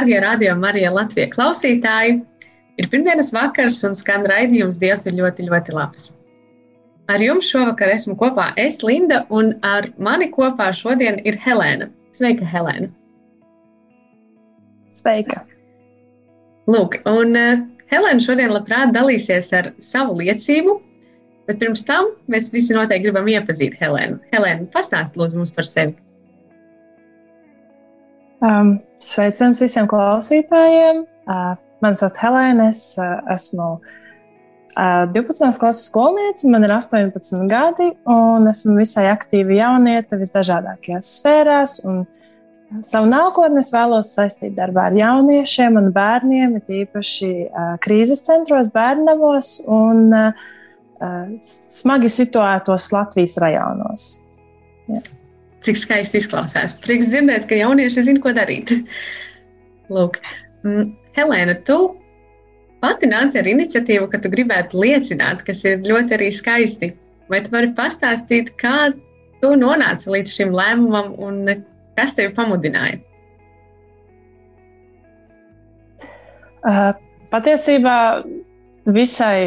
[0.00, 2.14] Darbie radio Marija Latvijas klausītāji!
[2.80, 6.06] Ir pirmdienas vakars un skan raidījums Dievs ir ļoti, ļoti labs.
[7.12, 11.90] Ar jums šovakar esmu kopā es, Linda, un ar mani kopā šodien ir Helēna.
[12.16, 12.88] Sveika, Helēna!
[14.96, 15.44] Sveika!
[16.64, 17.60] Lūk, un uh,
[17.92, 20.80] Helēna šodien labprāt dalīsies ar savu liecību,
[21.44, 24.16] bet pirms tam mēs visi noteikti gribam iepazīt Helēnu.
[24.32, 25.98] Helēna, pastāst lūdzu mums par sevi!
[28.40, 31.04] Um, Sveiciens visiem klausītājiem!
[31.28, 35.58] Uh, Mani sauc Helēna, es uh, esmu uh, 12.
[35.60, 41.76] klases skolniece, man ir 18 gadi, un esmu visai aktīva jauniete visdažādākajās sfērās.
[42.86, 50.04] Savu nākotni vēlos saistīt darbā ar jauniešiem un bērniem, īpaši uh, krīzes centros, bērnavos un
[50.16, 50.44] uh,
[51.44, 54.10] smagi situētos Latvijas rajonos.
[54.88, 55.16] Yeah
[55.66, 56.76] cik skaisti izklausās.
[56.84, 58.72] Prieks dzirdēt, ka jaunieši zina, ko darīt.
[59.92, 60.20] Lūk,
[60.64, 61.78] mm, Helēna, tu
[62.80, 66.94] pati nāci ar iniciatīvu, ka tu gribētu liecināt, kas ir ļoti arī skaisti.
[67.30, 68.90] Vai tu vari pastāstīt, kā
[69.42, 71.44] tu nonāci līdz šim lēmumam un
[71.98, 73.00] kas tevi pamudināja?
[76.60, 76.92] Uh,
[77.32, 77.96] patiesībā
[78.84, 79.38] visai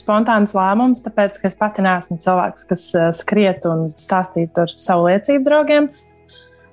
[0.00, 5.08] spontāns lēmums, tāpēc ka es pati neesmu cilvēks, kas uh, skriet un stāstītu ar savu
[5.10, 5.88] liecību draugiem.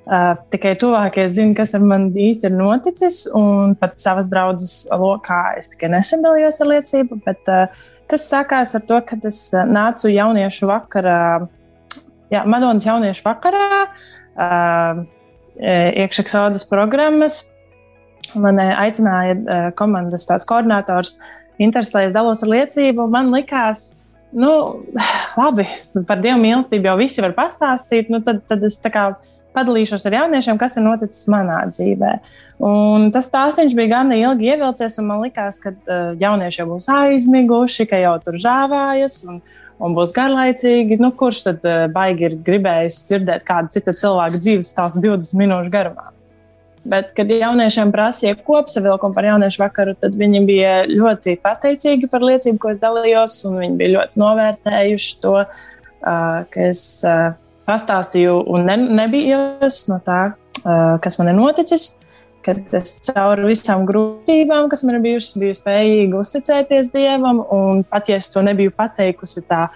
[0.03, 5.55] Uh, tikai tuvākie zina, kas ar mani īsti ir noticis, un pat savas draudzes lokā
[5.61, 7.21] es tikai nesen dalījos ar liecību.
[7.23, 11.21] Bet, uh, tas sākās ar to, ka es nācu jauniešu vakarā,
[12.33, 13.85] jā, Madonas jauniešu vakarā,
[14.35, 15.05] uh,
[15.63, 17.45] iekšā sodas programmas.
[18.33, 21.31] Man aicināja komandas koordinators uh,
[21.63, 23.07] interesi, lai es dalos ar liecību.
[23.11, 23.93] Man likās,
[24.35, 24.51] nu,
[25.41, 25.67] labi,
[26.09, 28.11] par dievu mīlestību jau visi var pastāstīt.
[28.13, 28.79] Nu, tad, tad es
[29.53, 32.13] padalīšos ar jauniešiem, kas ir noticis manā dzīvē.
[32.63, 36.89] Un tas stāstījums bija gan ilgi ievilcies, un man likās, ka uh, jaunieši jau būs
[36.93, 39.19] aizmiguši, ka jau tur žāvājas.
[39.29, 39.43] Un,
[39.83, 40.99] un būs garlaicīgi.
[41.01, 45.73] Nu, kurš tad uh, baigi ir gribējis dzirdēt kādu citu cilvēku dzīves stāstu 20 minūšu
[45.73, 46.09] garumā?
[46.83, 52.59] Bet, kad jauniešiem prasīja kopsavilkumu par jauniešu vakaru, tad viņi bija ļoti pateicīgi par liecību,
[52.59, 53.37] ko es dalījos.
[53.55, 55.37] Viņi bija ļoti novērtējuši to,
[56.03, 56.83] ka es
[57.63, 60.33] pastāstīju un ne, nebijos no tā,
[60.63, 61.93] kas man ir noticis.
[62.43, 68.11] Kad es cauri visām grūtībām, kas man ir bijušas, biju spējīga uzticēties Dievam, un pat
[68.11, 69.69] ja es to nebiju pateikusi tā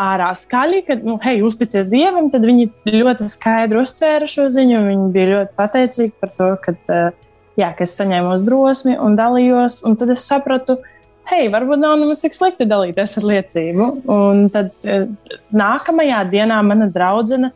[0.00, 4.80] ārā skaļi, ka, nu, hei, uzticies Dievam, tad viņi ļoti skaidri uztvēra šo ziņu.
[4.88, 6.74] Viņi bija ļoti pateicīgi par to, ka,
[7.60, 9.82] jā, ka es saņēmu drosmi un dalījos.
[9.88, 10.78] Un tad es sapratu,
[11.30, 13.90] hei, varbūt nav nemaz tik slikti dalīties ar liecību.
[14.14, 14.74] Un tad
[15.54, 17.54] nākamajā dienā mana draudzene,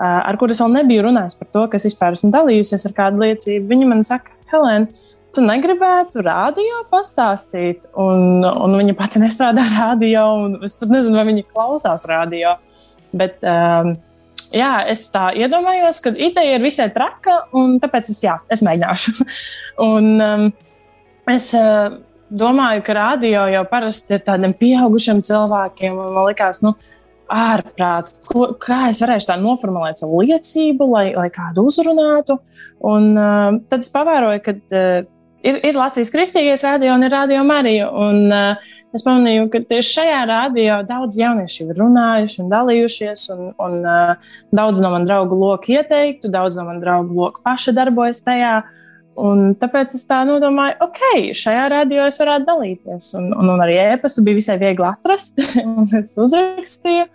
[0.00, 3.66] ar kuru es vēl nebiju runājis par to, kas vispār esmu dalījusies ar kādu liecību,
[3.74, 4.88] viņa man saka, Helēna,
[5.34, 7.88] tu negribētu rādio pastāstīt.
[7.98, 12.56] Un, un viņa pati nestrādā rādio, un es pat nezinu, vai viņa klausās rādio.
[13.16, 13.94] Bet, um,
[14.54, 19.16] jā, es tā iedomājos, ka ideja ir visai traka, un tāpēc es, jā, es mēģināšu.
[19.90, 20.46] un, um,
[21.30, 21.98] es uh,
[22.30, 26.74] domāju, ka rādio jau parasti ir tādiem pieaugušiem cilvēkiem, man liekas, nu,
[27.30, 32.40] ārprāts, ko, kā es varēšu tā noformulēt savu liecību, lai, lai kādu uzrunātu.
[32.90, 35.08] Un uh, tad es pavēroju, ka uh,
[35.46, 37.88] ir, ir Latvijas kristīgais radio un ir radio Marija.
[37.92, 43.54] Un, uh, es pamanīju, ka tieši šajā radio daudz jaunieši ir runājuši un dalījušies, un,
[43.62, 48.24] un uh, daudz no manu draugu loku ieteiktu, daudz no manu draugu loku paši darbojas
[48.26, 48.60] tajā.
[49.20, 51.00] Un tāpēc es tā domāju, ok,
[51.36, 53.10] šajā radio es varētu dalīties.
[53.18, 57.08] Un, un, un arī e-pastu bija visai viegli atrast, un es uzrakstīju.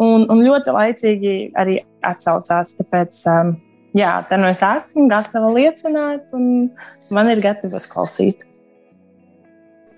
[0.00, 1.74] Un, un ļoti laicīgi arī
[2.06, 2.72] atsaucās.
[2.78, 3.50] Tāpēc um,
[3.96, 6.70] jā, tad nu es esmu gatava liecināt, un
[7.14, 8.46] man ir gatavs klausīt.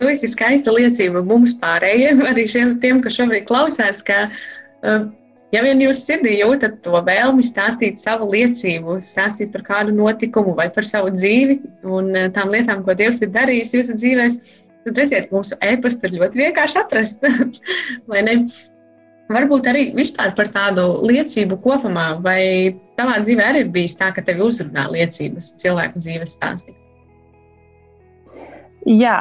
[0.01, 4.25] Tu esi skaista liecība mums pārējiem, arī šiem, tiem, kas šobrīd klausās, ka,
[4.83, 5.05] uh,
[5.55, 10.69] ja vien jūs sirdī jūtat to vēlmi stāstīt savu liecību, stāstīt par kādu notikumu vai
[10.75, 14.43] par savu dzīvi un uh, tām lietām, ko Dievs ir darījis jūsu dzīvēm,
[14.83, 17.29] tad redziet, mūsu e-pastu ir ļoti vienkārši atrast.
[19.33, 24.25] Varbūt arī vispār par tādu liecību kopumā, vai tavā dzīvē arī ir bijis tā, ka
[24.25, 26.77] tevi uzrunā liecības cilvēku dzīves stāstī?
[28.83, 29.17] Jā,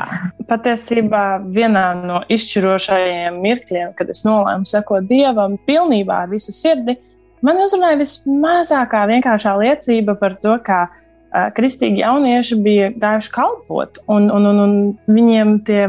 [0.49, 6.95] patiesībā vienā no izšķirošajiem mirkļiem, kad es nolēmu sekot dievam pilnībā ar visu sirdi,
[7.45, 14.31] man uzrunāja vismazākā vienkāršā liecība par to, kā uh, kristīgi jaunieši bija gājuši kalpot, un,
[14.33, 14.75] un, un, un
[15.13, 15.83] viņiem tie,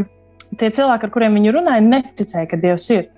[0.60, 3.08] tie cilvēki, ar kuriem viņi runāja, neticēja, ka Dievs ir.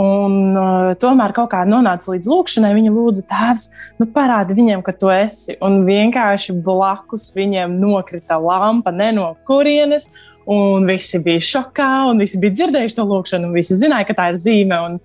[0.00, 2.72] Un, uh, tomēr kaut kā nonāca līdz lūkšanai.
[2.78, 3.66] Viņa lūdza, Tēvs,
[4.00, 5.58] nu, parādi viņiem, ka tu esi.
[5.64, 10.08] Un vienkārši blakus viņiem nokrita lampa, ne no kurienes.
[10.48, 14.30] Un visi bija šokā, un visi bija dzirdējuši to lūkšanu, un visi zināja, ka tā
[14.32, 14.80] ir zīme.
[14.88, 14.96] Un,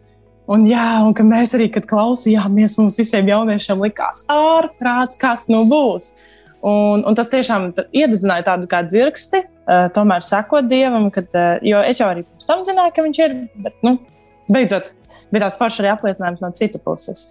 [0.56, 5.62] un, jā, un ka mēs arī, kad klausījāmies, mums visiem jauniešiem likās, ārprāts, kas nu
[5.70, 6.14] būs.
[6.66, 11.84] Un, un tas tiešām iededzināja tādu kā dzirksti, uh, tomēr sekot dievam, kad, uh, jo
[11.86, 13.36] es jau arī pirms tam zināju, ka viņš ir.
[13.62, 14.00] Bet, nu,
[14.52, 14.94] beidzot
[15.32, 17.28] bija tāds foršs arī apliecinājums no citas puses.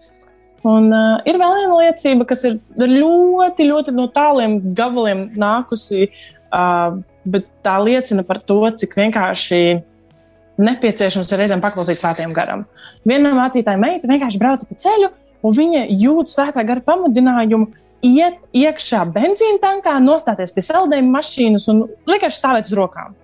[0.66, 6.08] Un, uh, ir vēl viena liecība, kas ir ļoti, ļoti no tāliem gabaliem nākusi,
[6.50, 6.96] uh,
[7.26, 9.60] bet tā liecina par to, cik vienkārši
[10.56, 12.64] nepieciešams ir reizēm paklausīt svētajam garam.
[13.06, 15.12] Viena mācītāja meita vienkārši brauca pa ceļu,
[15.46, 17.68] un viņa jūt svētā gara pamudinājumu
[18.06, 23.14] iet iekšā benzīna tankā, nostāties pie saldējuma mašīnas un vienkārši stāvēt uz rokām.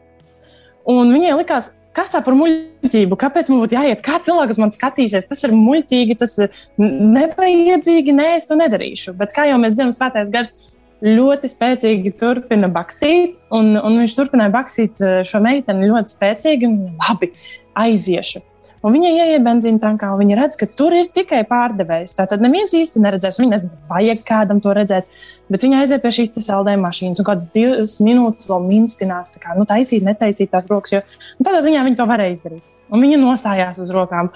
[0.93, 3.19] Un viņai likās, kas tā par muļķību?
[3.21, 4.03] Kāpēc man būtu jāiet?
[4.05, 5.29] Kā cilvēks man skatīsies?
[5.31, 8.17] Tas ir muļķīgi, tas ir nevajadzīgi.
[8.17, 9.17] Nē, es to nedarīšu.
[9.19, 10.55] Bet kā jau mēs zinām, Svētais gars
[11.03, 16.81] ļoti spēcīgi turpina bakstīt, un, un viņš turpināja bakstīt eh, šo meiteni ļoti spēcīgi un
[17.01, 17.33] labi
[17.79, 18.45] aiziešu.
[18.83, 22.17] Un viņa ieiet benzīna tankā, un viņa redz, ka tur ir tikai pārdevējs.
[22.19, 23.39] Tātad neviens īsti neredzēs.
[23.39, 25.07] Viņa nezina, vajag kādam to redzēt.
[25.53, 29.67] Bet viņa aiziet pie šīs saldējuma mašīnas un kādas divas minūtes vēl minstinās, kā nu,
[29.69, 30.97] taisīt, netaisīt tās rokas.
[30.97, 32.65] Jo nu, tādā ziņā viņa to varēja izdarīt.
[32.93, 34.33] Un viņa nostājās uz rokām.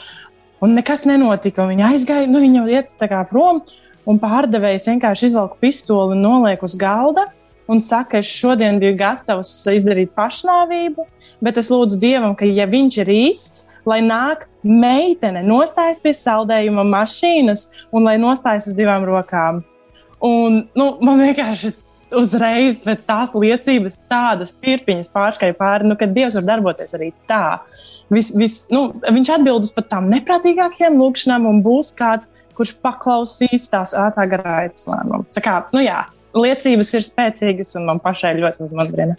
[0.62, 1.66] Un nekas nenotika.
[1.66, 2.94] Viņa aizgāja, nu, viņa iet
[3.32, 3.64] prom.
[4.06, 7.26] Un pārdevējs vienkārši izvelk pistoli un noliek uz galda
[7.66, 11.06] un saka, es šodien biju gatavs izdarīt pašnāvību,
[11.42, 16.84] bet es lūdzu Dievam, ka, ja viņš ir īsts, lai nāk meitene, nostājas pie saldējuma
[16.90, 19.62] mašīnas un lai nostājas uz divām rokām.
[20.26, 21.74] Un, nu, man vienkārši
[22.16, 27.60] uzreiz pēc tās liecības tādas tirpiņas pārskrēja pāri, nu, ka Dievs var darboties arī tā.
[28.12, 33.68] Vis, vis, nu, viņš atbild uz pat tām neprātīgākajām lūkšanām, un būs kāds, kurš paklausīs
[33.72, 35.26] tās ātrāk garā aicinājumu.
[35.34, 36.04] Tā kā, nu jā,
[36.36, 39.16] liecības ir spēcīgas, un man pašai ļoti uzmanīga.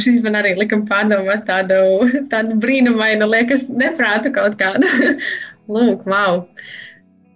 [0.00, 4.88] Šis man arī lika pārdomāt tādu, tādu brīnumainu, liekas, neprātu kaut kādu.
[5.74, 6.42] Lūk, wow!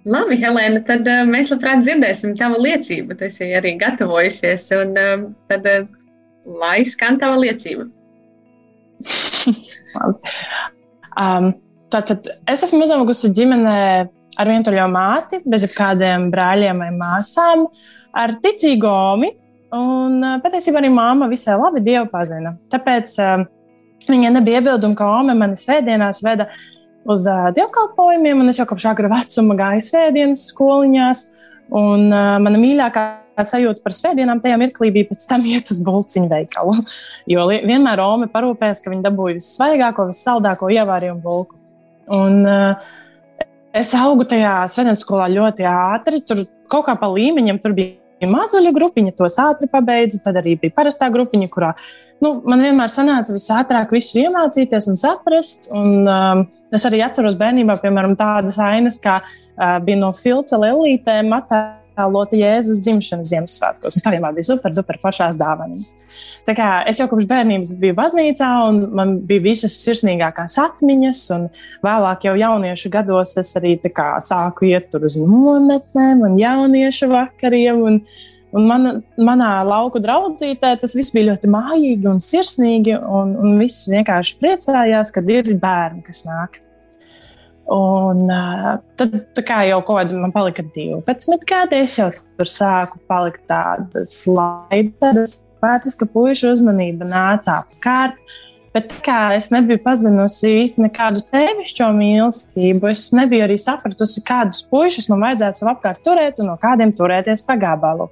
[0.08, 3.16] Labi, Helēna, tad uh, mēs labprāt dzirdēsim tavu liecību.
[3.18, 5.88] Tu esi arī gatavojusies, un uh, tad uh,
[6.48, 7.84] lai skan tava liecība.
[11.22, 11.50] um,
[11.92, 13.82] tātad es esmu uzaugusi ģimenē
[14.38, 17.66] ar vientuļo māti, bez jebkādiem brāļiem vai māsām,
[18.16, 19.32] ar ticīgu omi,
[19.74, 22.54] Un patiesībā arī māma visai labi dievu pazina.
[22.72, 23.44] Tāpēc uh,
[24.08, 26.48] viņai nebija iebildumu, ka Ome mani svētdienās veda
[27.08, 31.24] uz uh, dievkalpojumiem, un es jau kopš agrā vecuma gāju svētdienas skoliņās.
[31.76, 33.04] Un uh, mana mīļākā
[33.44, 36.74] sajūta par svētdienām tajā mirklī bija pēc tam iet uz bulciņu veikalu.
[37.28, 41.60] Jo vienmēr Ome parūpējās, ka viņi dabūja vissvaigāko, vissaldāko ievārījumu bulku.
[42.08, 43.44] Un, uh,
[43.76, 48.30] es augu tajā svētdienas skolā ļoti ātri, tur kaut kā pa līmeņiem tur bija bija
[48.32, 50.20] mazuļa grupiņa, tos ātri pabeidzu.
[50.24, 51.72] Tad arī bija parastā grupiņa, kurā
[52.24, 55.70] nu, man vienmēr sanāca visātrāk visu iemācīties un saprast.
[55.74, 56.44] Un, um,
[56.74, 61.30] es arī atceros bērnībā, piemēram, tādas ainas, kā uh, bija no filca lelītēm
[61.98, 63.98] attēlota Jēzus dzimšanas Ziemassvētkos.
[64.02, 65.96] Tā vienmēr bija super, super foršās dāvanas.
[66.46, 71.48] Tā kā es jau kopš bērnības biju baznīcā, un man bija visas sirsnīgākās atmiņas, un
[71.84, 77.86] vēlāk, jau jauniešu gados, es arī kā, sāku iet uz nometnēm un jauniešu vakariem.
[77.90, 78.02] Un,
[78.48, 82.94] Un man, manā lauku draudzītē tas viss bija ļoti mājīgi un sirsnīgi.
[82.96, 86.56] Un, un viss vienkārši priecājās, kad ir bērni, kas nāk.
[87.68, 92.96] Un, uh, tad kā jau kaut kāda man palika 12 gadi, es jau tur sāku
[93.10, 98.18] palikt tādas laidas Pētis, ka puikas uzmanība nāca apkārt.
[98.76, 105.08] Bet kā es nebiju pazinusi īsti nekādu tevišķo mīlestību, es nebiju arī sapratusi, kādus puikas
[105.10, 108.10] man vajadzētu sev apkārt turēt un no kādiem turēties pa gabalu.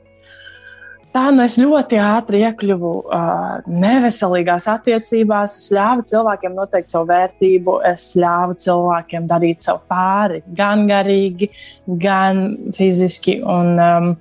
[1.16, 5.54] Tā nu es ļoti ātri iekļuvu uh, neveselīgās attiecībās.
[5.62, 11.49] Es ļāvu cilvēkiem noteikt savu vērtību, es ļāvu cilvēkiem darīt sev pāri, gan garīgi,
[12.02, 12.42] gan
[12.76, 13.38] fiziski.
[13.40, 14.12] Un, um,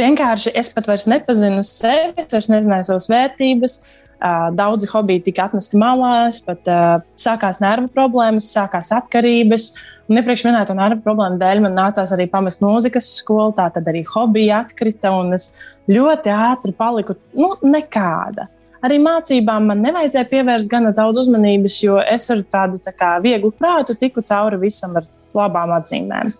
[0.00, 3.76] vienkārši es pat vairs nepazinu sevi, es nezināju savas vērtības.
[4.18, 9.74] Uh, daudzi hobiji tika atmesti malās, pat uh, sākās nervu problēmas, sākās atkarības.
[10.08, 14.00] Un iepriekš minēto nervu problēmu dēļ man nācās arī pamest mūzikas skolu, tā tad arī
[14.08, 15.50] hobija atkrita, un es
[15.90, 18.48] ļoti ātri paliku nu, nekāda.
[18.84, 23.50] Arī mācībām man nevajadzēja pievērst gana daudz uzmanības, jo es ar tādu tā kā, vieglu
[23.58, 26.32] prātu tiku cauri visam ar labām atzīmēm.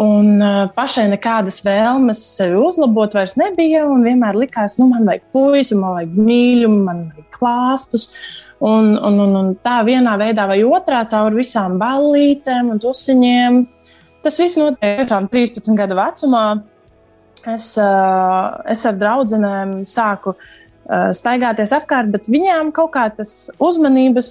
[0.00, 3.82] Un uh, pašai nekādas vēlmes sevi uzlabot vairs nebija.
[4.00, 8.08] Vienmēr likās, ka nu, man vajag puisi, man vajag mīļumu, man vajag klāstus.
[8.60, 13.60] Un, un, un, un tā vienā veidā vai otrā caur visām ballītēm un tusiņiem.
[14.20, 16.44] Tas viss notiek 13 gadu vecumā.
[17.48, 20.34] Es, es ar draugiem sāku
[21.16, 24.28] staigāties apkārt, bet viņām kaut kā tas uzmanības.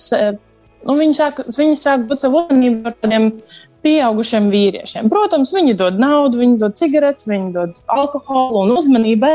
[0.85, 3.31] Nu, viņi sāk, viņi sāk būt savu uzmanību par tādiem
[3.83, 5.09] pieaugušiem vīriešiem.
[5.11, 9.31] Protams, viņi dod naudu, viņi dod cigaretes, viņi dod alkoholu un uzmanību.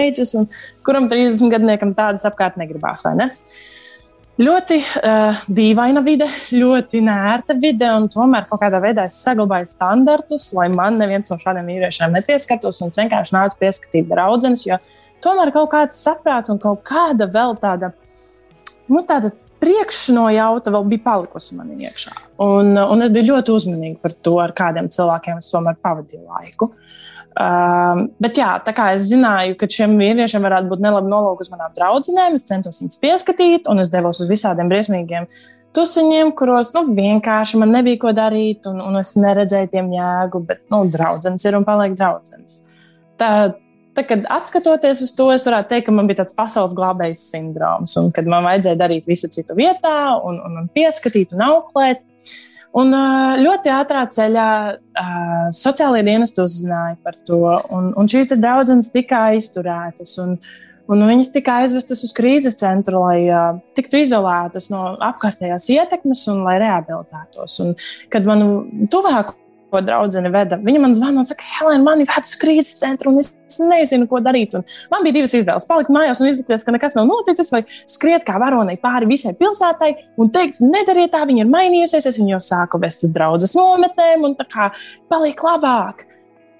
[0.00, 0.48] Un
[0.90, 3.30] kuram 30 gadniekam tādas apkārt negribās, vai ne?
[4.40, 6.24] Ļoti uh, dīvaina vide,
[6.56, 11.36] ļoti nērta vide, un tomēr kaut kādā veidā es saglabāju standartus, lai man neviens no
[11.40, 14.78] šādiem vīriešiem nepieskartos, es vienkārši nācu pieskatīt draudzenes, jo
[15.20, 17.92] tomēr kaut kāds saprāts un kaut kāda vēl tāda,
[18.88, 22.14] nu, tāda priekšnojauta vēl bija palikusi man iekšā.
[22.40, 26.70] Un, un es biju ļoti uzmanīga par to, ar kādiem cilvēkiem es tomēr pavadīju laiku.
[27.40, 31.48] Um, bet, jā, tā kā es zināju, ka šiem vīriešiem varētu būt nelabi nolūki uz
[31.52, 35.28] manām draudzenēm, es centos viņus pieskatīt, un es devos uz visādiem briesmīgiem
[35.76, 40.66] tusiņiem, kuros nu, vienkārši man nebija ko darīt, un, un es neredzēju tiem jēgu, bet
[40.74, 42.60] nu, draudzenes ir un paliek draudzenes.
[43.20, 43.32] Tā,
[43.90, 47.96] Tā, kad atskatoties uz to, es varētu teikt, ka man bija tāds pasaules glābējs sindroms,
[47.98, 52.04] un kad man vajadzēja darīt visu citu vietā, un, un, un pieskatīt un auklēt.
[52.78, 52.94] Un
[53.42, 54.48] ļoti ātrā ceļā
[55.56, 57.42] sociālajie dienesti uzzināja par to,
[57.74, 60.12] un, un šīs draudzenes tika aizturētas.
[60.22, 60.36] Un,
[60.90, 63.26] un viņas tika aizvestas uz krīzes centru, lai
[63.78, 67.58] tiktu izolētas no apkārtējās ietekmes un lai rehabilitētos.
[67.64, 67.74] Un,
[68.12, 68.62] kad manu
[68.92, 69.34] tuvāku
[69.70, 70.58] ko draudzene veda.
[70.60, 73.30] Viņa man zvana un saka, Helēna, man ir vecas krīzes centra, un es
[73.62, 74.56] nezinu, ko darīt.
[74.58, 75.66] Un man bija divas izvēles.
[75.68, 79.90] Palikt mājās un izlikties, ka nekas nav noticis, vai skriet kā varonei pāri visai pilsētai
[80.20, 82.08] un teikt, nedariet tā, viņa ir mainījusies.
[82.10, 84.70] Es viņu jau sāku vest uz draudzes nometnēm, un tā kā
[85.12, 86.06] paliek labāk.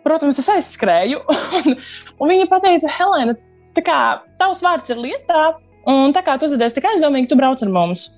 [0.07, 1.21] Protams, es aizskrēju,
[1.61, 1.76] un,
[2.23, 3.37] un viņa teica, Helēna,
[3.76, 3.99] tā kā
[4.40, 5.50] tavs vārds ir lietā,
[5.90, 8.09] un tā kā tu uzvedies tik aizdomīgi, tu brauc ar mums.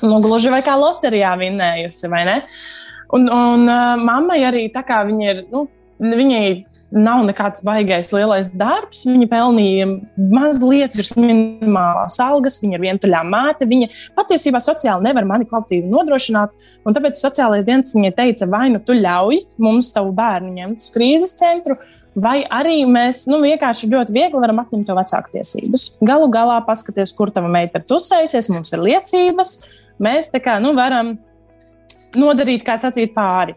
[0.00, 2.36] Nu, gluži vai kā loterijā vinnējusi, vai ne?
[2.40, 2.79] Uh,
[3.16, 5.66] Un, un uh, mammai arī tā kā viņa ir, nu,
[6.00, 6.44] viņai
[6.90, 9.04] nav nekāds baigais lielais darbs.
[9.08, 9.86] Viņa pelnīja
[10.32, 13.68] mazliet virs minimālās algas, viņa ir vientuļā māte.
[13.70, 16.54] Viņa patiesībā sociāli nevar mani kvalitatīvi nodrošināt.
[16.86, 21.36] Tāpēc sociālais dienas viņai teica, vai nu tu ļauj mums tavu bērnu ņemt uz krīzes
[21.38, 21.78] centru.
[22.20, 25.92] Vai arī mēs nu, vienkārši ļoti viegli varam atņemt to vecāku tiesības.
[26.02, 29.52] Galu galā paskaties, kur tava meita ir tusējusies, mums ir liecības.
[30.02, 31.14] Mēs tā kā nu, varam
[32.18, 33.56] nodarīt, kā sacīt, pāri.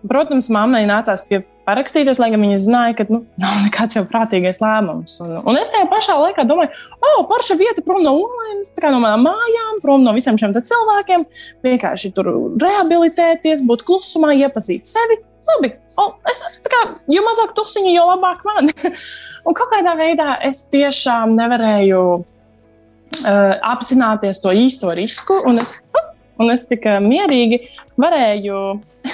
[0.00, 4.60] Protams, mammai nācās pie parakstīties, lai gan viņa zināja, ka nu, nav nekāds jau prātīgais
[4.62, 5.18] lēmums.
[5.24, 9.26] Un, un es tajā pašā laikā domāju, oh, forša vieta prom no Ulānas, no manām
[9.28, 11.26] mājām, prom no visiem šiem cilvēkiem.
[11.66, 15.20] Vienkārši tur rehabilitēties, būt klusumā, iepazīt sevi.
[15.50, 18.70] Labi, oh, es, kā, jo mazāk tusiņu, jo labāk man.
[19.46, 25.42] un kādā veidā es tiešām nevarēju uh, apzināties to īsto risku.
[25.50, 26.09] Un es, oh,
[26.40, 27.62] Un es tik mierīgi
[28.00, 28.60] varēju,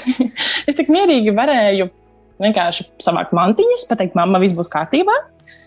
[0.71, 1.88] es tik mierīgi varēju
[2.42, 5.14] vienkārši savākt mantiņas, pateikt, mamma, viss būs kārtībā,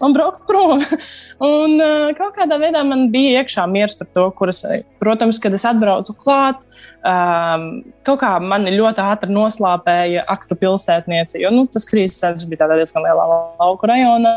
[0.03, 0.81] un braukt prom.
[1.51, 4.63] un uh, kaut kādā veidā man bija iekšā miers par to, kuras,
[5.01, 6.63] protams, kad es atbraucu klāt,
[7.03, 7.69] um,
[8.07, 13.07] kaut kā mani ļoti ātri noslāpēja aktu pilsētniece, jo nu, tas krīzes centrs bija diezgan
[13.07, 14.36] lielā lauku rajonā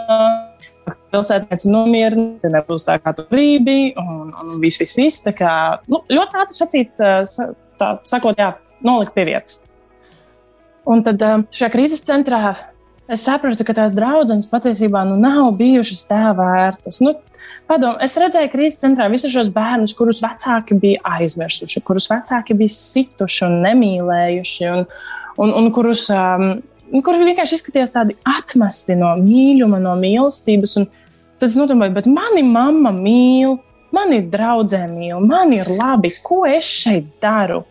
[1.13, 5.25] pilsētniece nomierina, nebūs tā kā tu gribi, un, un viss, viss, viss.
[5.25, 5.53] Tā kā
[5.93, 9.61] nu, ļoti ātri sacīt, tā sakot, jā, nolikt pie vietas.
[10.89, 11.21] Un tad
[11.55, 12.57] šajā krīzes centrā
[13.13, 17.03] es sapratu, ka tās draudzenes patiesībā nu, nav bijušas tā vērtas.
[17.05, 17.17] Nu,
[17.69, 22.73] Padom, es redzēju, krīzes centrā visus šos bērnus, kurus vecāki bija aizmirsuši, kurus vecāki bija
[22.75, 24.85] situši un nemīlējuši, un,
[25.41, 26.51] un, un kurus um,
[26.93, 30.75] Nu, kur vienkārši izskatījās tādi atmesti no mīlestības, no mīlestības.
[31.41, 33.57] Tas nozīmē, bet mani mamma mīl,
[33.97, 37.63] mani draudzē mīl, man ir labi, ko es šeit daru.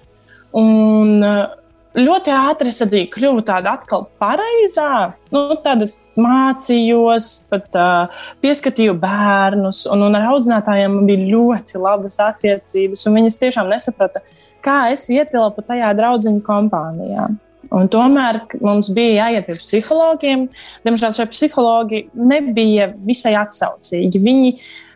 [0.57, 1.53] Un eh,
[1.97, 9.85] ļoti ātri es arī kļuvu tāda atkal pareizā, nu, tāda mācījos, pat uh, pieskatīju bērnus,
[9.91, 14.23] un, un ar audzinātājiem bija ļoti labas attiecības, viņas tiešām nesaprata,
[14.63, 17.29] kā es ietilpu tajā draudziņu kompānijā.
[17.71, 20.47] Un tomēr mums bija jāiet pie psihologiem.
[20.83, 24.19] Diemžēl šie psihologi nebija visai atsaucīgi.
[24.19, 24.51] Viņi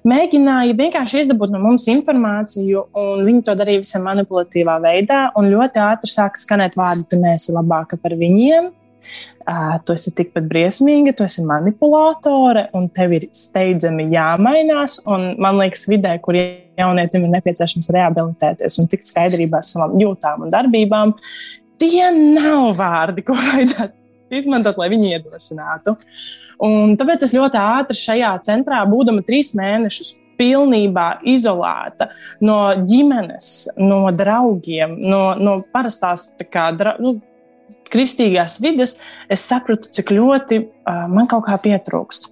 [0.07, 5.27] mēģināja vienkārši izdabūt no mums informāciju, un viņi to darīja visam manipulatīvā veidā.
[5.35, 8.71] Ļoti ātri sāka skanēt vārdi, tu neesi labāka par viņiem.
[9.45, 14.97] Uh, tu esi tikpat briesmīga, tu esi manipulātore, un tev ir steidzami jāmainās.
[15.05, 20.53] Man liekas, vidē, kur jaunietim ir nepieciešams rehabilitēties un tikt skaidrībā ar savām jūtām un
[20.53, 21.13] darbībām,
[21.81, 25.95] tie nav vārdi, ko vajadzētu izmantot, lai viņi iedrošinātu.
[26.63, 32.09] Un tāpēc es ļoti ātri šajā centrā, būdama trīs mēnešus, pilnībā izolēta
[32.43, 37.17] no ģimenes, no draugiem, no, no parastās kā, dra, nu,
[37.91, 38.97] kristīgās vidas,
[39.31, 42.31] es sapratu, cik ļoti uh, man kaut kā pietrūkst.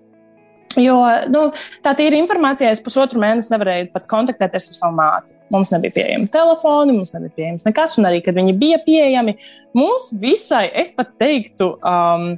[0.79, 0.95] Jo
[1.29, 1.43] nu,
[1.85, 5.35] tā ir informācija, es pusotru mēnesi nevarēju pat kontaktēties ar savu māti.
[5.53, 9.35] Mums nebija pieejami telefoni, mums nebija pieejams nekas, un arī, kad viņi bija pieejami,
[9.77, 12.31] mūs visai, es pat teiktu, um,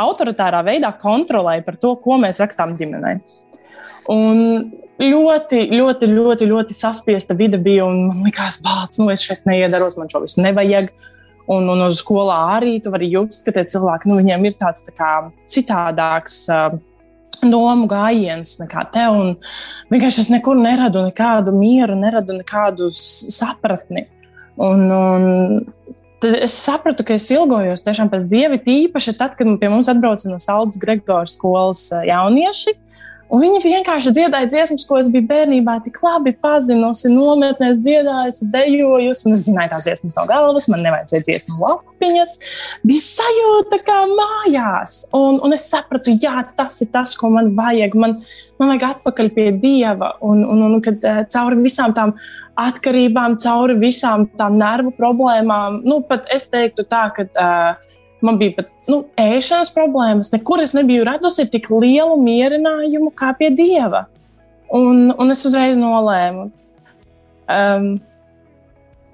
[0.00, 3.18] autoritārā veidā kontrolēja par to, ko mēs rakstām ģimenei.
[4.12, 4.40] Un
[5.00, 10.10] ļoti, ļoti, ļoti, ļoti saspiesta vide bija, man likās, bācis, nu es šeit neiedaros, man
[10.12, 10.90] šo visu nevajag.
[11.44, 14.86] Un, un uz skolā arī tu vari just, ka tie cilvēki, nu, viņiem ir tāds
[14.86, 15.12] tā kā,
[15.52, 16.44] citādāks.
[16.48, 16.80] Uh,
[17.50, 19.04] domu gājiens nekā te.
[19.92, 24.06] Vienkārši es nekur neradu nekādu mieru, neradu nekādu sapratni.
[24.54, 25.24] Un, un
[26.24, 30.30] tad es sapratu, ka es ilgojos tiešām pēc dieva, tīpaši tad, kad pie mums atbrauca
[30.30, 32.78] no Saldus Gregora skolas jaunieši.
[33.32, 39.26] Un viņi vienkārši dziedāja dziesmas, ko es biju bērnībā tik labi pazinusi, nometnēs dziedājusi, dejojusi.
[39.28, 42.34] Un es zināju tās dziesmas no galvas, man nevajadzēja dziesmu lapiņas.
[42.84, 44.98] Bija sajūta kā mājās.
[45.16, 47.96] Un, un es sapratu, jā, tas ir tas, ko man vajag.
[47.96, 48.18] Man,
[48.60, 50.14] man vajag atpakaļ pie Dieva.
[50.24, 52.12] Un, un, un kad uh, cauri visām tām
[52.60, 57.30] atkarībām, cauri visām tām nervu problēmām, nu pat es teiktu tā, ka.
[57.32, 57.83] Uh,
[58.24, 60.32] man bija pat nu, ēšanas problēmas.
[60.34, 64.06] Nekur es nebiju radusi tik lielu mierinājumu kā pie dieva.
[64.74, 66.48] Un, un es uzreiz nolēmu.
[67.54, 67.88] Um,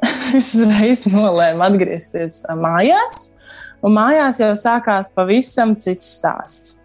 [0.39, 3.33] es uzreiz nolēmu atgriezties mājās,
[3.83, 6.77] un mājās jau sākās pavisam cits stāsts.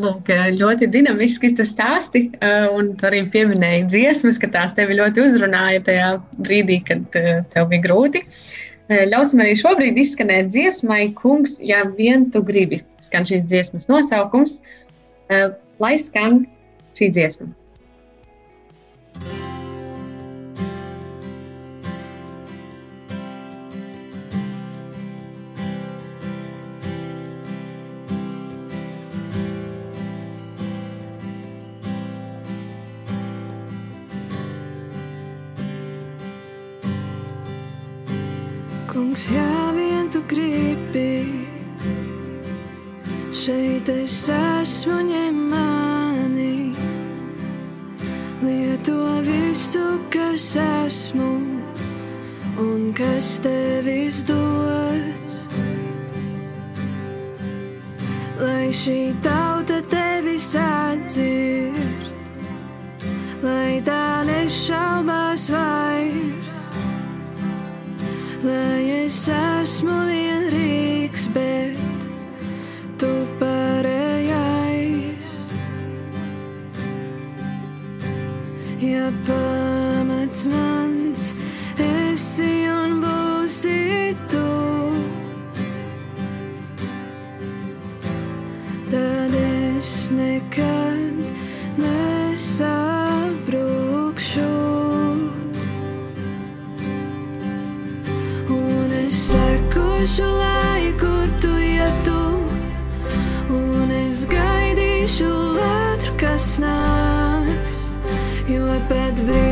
[0.00, 2.30] Lūk, ļoti dinamiski tas stāsti,
[2.72, 6.06] un arī pieminēja dziesmas, ka tās tevi ļoti uzrunāja tajā
[6.40, 7.04] brīdī, kad
[7.52, 8.22] tev bija grūti.
[8.24, 12.80] Uh, Ļausim arī šobrīd izskanēt dziesmai, kungs, ja vien tu gribi.
[13.06, 14.58] Skan šīs dziesmas nosaukums,
[15.78, 16.42] lai skan
[16.98, 17.52] šī dziesma.
[19.20, 19.49] Kungs,
[43.40, 46.74] šeit es esmu ņem mani.
[48.42, 51.30] Lieto visu, kas esmu
[52.60, 55.38] un kas tev izdots.
[58.40, 62.12] Lai šī tauta tevi sadzird,
[63.44, 66.40] lai tā nešaubās vairs
[68.44, 71.59] lai es esmu vienīgs, bet
[79.10, 81.34] Ja pamats mans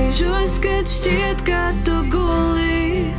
[0.08, 3.12] brīžos, kad šķiet, ka tu guli,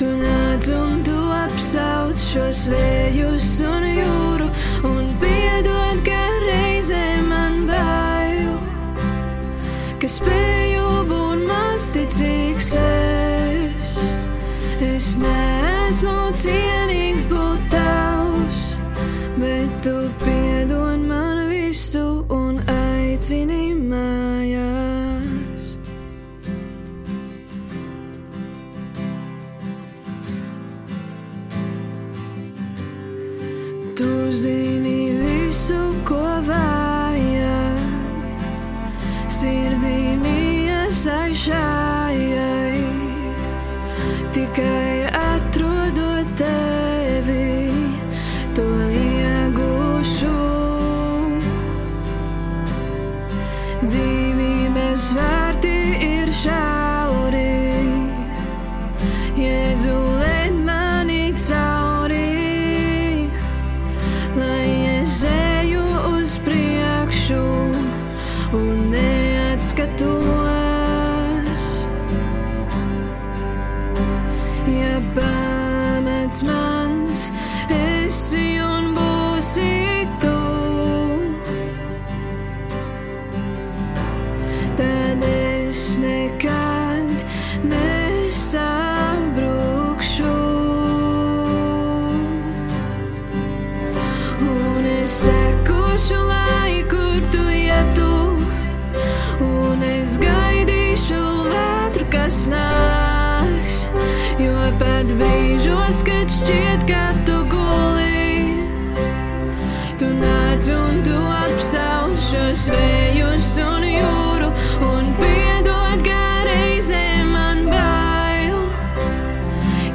[0.00, 4.48] tu nāc un tu apsauc šos vējus un jūru,
[4.88, 8.56] un piedod, ka reizē man bail,
[10.00, 12.72] ka spēju būt masticīgs.
[12.80, 13.98] Es,
[14.80, 16.81] es neesmu esmu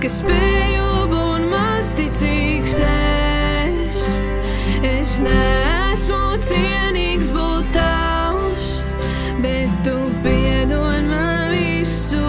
[0.08, 3.98] ka spēju būt masticīgs es.
[4.88, 8.70] Es neesmu cienīgs būt tavs,
[9.43, 12.24] bet tu piedod man visu.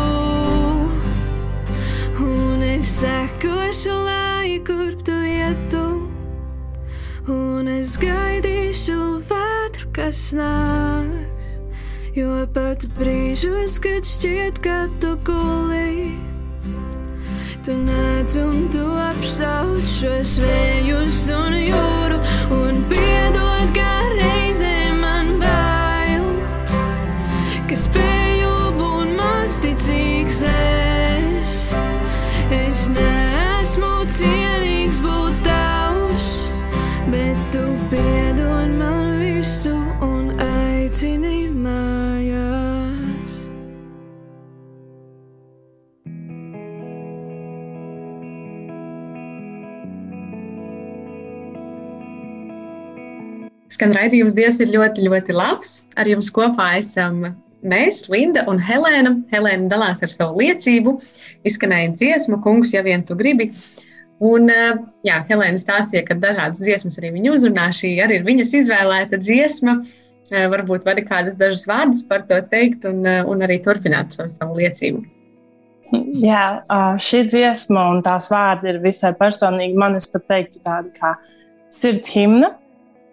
[2.18, 5.84] Un es sekošu, lai kur tu ietu,
[7.30, 8.98] un es gaidīšu
[9.30, 11.54] vētru, kas nāks.
[12.18, 16.27] Jo pat brīžos, kad šķiet, ka tu gulēji.
[17.68, 22.16] Tu nāc un tu apsauc šos vējus un jūru,
[22.56, 26.24] un piedod, ka reizē man bail,
[27.68, 31.58] ka spēju būt masticīgs es.
[32.62, 34.67] Es neesmu cienīgs
[53.78, 55.76] Skan raidījums Dievs ir ļoti, ļoti labs.
[55.94, 57.20] Ar jums kopā esam
[57.62, 59.12] mēs, Linda un Helēna.
[59.30, 60.96] Helēna dalās ar savu liecību,
[61.46, 63.52] izskanēja dziesma, kungs, ja vien tu gribi.
[64.18, 67.68] Un, eh, jā, Helēna stāstīja, ka dažādas dziesmas arī viņa uzrunā.
[67.78, 69.78] Šī arī ir viņas izvēlēta dziesma.
[70.32, 74.26] Eh, Varbūt vari kādus dažus vārdus par to teikt un, eh, un arī turpināt šo
[74.26, 75.06] savu liecību.
[76.18, 76.66] Jā,
[76.98, 79.74] šī dziesma un tās vārdi ir visai personīgi.
[79.74, 81.14] Man es pat teiktu tādi kā
[81.70, 82.56] sirds himna,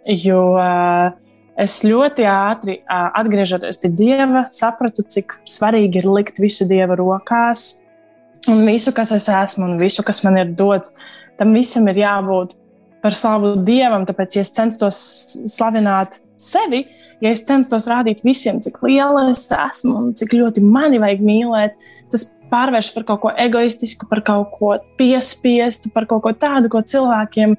[0.05, 1.13] jo ā,
[1.61, 7.75] es ļoti ātri ā, atgriežoties pie Dieva, sapratu, cik svarīgi ir likt visu Dieva rokās
[8.51, 10.93] un visu, kas es esmu un visu, kas man ir dots.
[11.39, 12.53] Tam visam ir jābūt
[13.03, 14.99] par slavu Dievam, tāpēc, ja es censtos
[15.51, 16.85] slavināt sevi,
[17.21, 21.75] ja es censtos rādīt visiem, cik liela es esmu un cik ļoti mani vajag mīlēt,
[22.13, 26.81] tas pārvērš par kaut ko egoistisku, par kaut ko piespiestu, par kaut ko tādu, ko
[26.85, 27.57] cilvēkiem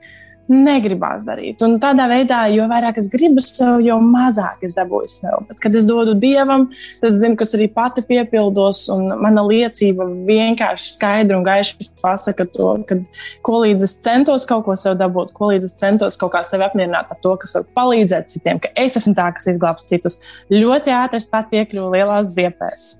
[0.52, 1.62] negribās darīt.
[1.66, 5.40] Un tādā veidā, jo vairāk es gribu sev, jo mazāk es dabūju sev.
[5.48, 6.68] Bet, kad es dodu dievam,
[7.00, 12.46] tad es zinu, kas arī pati piepildos, un mana liecība vienkārši skaidri un gaiši pasaka
[12.54, 13.00] to, ka
[13.46, 16.66] ko līdz es centos kaut ko sev dabūt, ko līdz es centos kaut kā sevi
[16.68, 20.20] apmierināt ar to, kas var palīdzēt citiem, ka es esmu tā, kas izglābs citus.
[20.52, 22.92] Ļoti ātri es pat iekļuvu lielās ziepēs.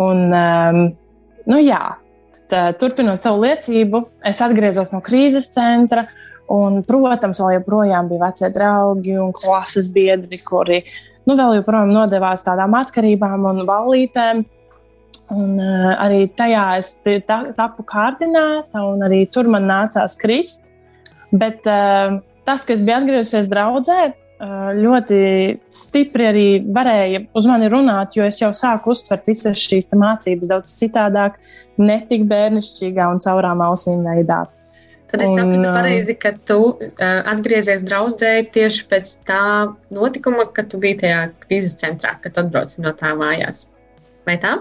[0.00, 0.84] Un, um,
[1.52, 1.82] nu, jā,
[2.52, 6.06] tā, turpinot savu liecību, es atgriezos no krīzes centra.
[6.50, 10.82] Un, protams, vēl joprojām bija vecie draugi un klases biedri, kuri
[11.28, 14.42] nu, vēl joprojām nodevās tādām atkarībām un ballītēm.
[15.32, 16.96] Un, uh, arī tajā es
[17.56, 20.68] tapu kārdināta, un arī tur man nācās krist.
[21.32, 25.20] Bet uh, tas, kas bija atgriezusies draudzē, uh, ļoti
[25.72, 30.74] stipri arī varēja uz mani runāt, jo es jau sāku uztvert visas šīs mācības daudz
[30.82, 31.38] citādāk,
[31.80, 34.42] ne tik bērnišķīgā un caurām ausīm veidā.
[35.12, 39.42] Tad es Un, sapratu um, pareizi, ka tu uh, atgriezies draudzē tieši pēc tā
[39.92, 43.66] notikuma, kad tu biji tajā krīzes centrā, kad atbrauci no tā mājās.
[44.24, 44.56] Vai tā?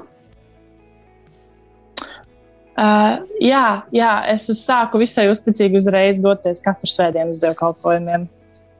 [2.71, 8.27] Uh, jā, jā, es sāku visai uzticīgi uzreiz doties katru svētdienu uz dievkalpojumiem.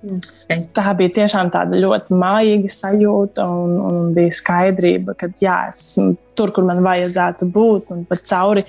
[0.01, 0.63] Okay.
[0.73, 6.15] Tā bija tiešām tāda ļoti mājīga sajūta, un, un bija skaidrība, ka jā, es esmu
[6.35, 7.91] tur, kur man vajadzētu būt.
[7.93, 8.65] Un pat cauri